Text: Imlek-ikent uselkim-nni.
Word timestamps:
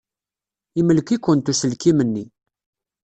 Imlek-ikent 0.79 1.51
uselkim-nni. 1.51 2.25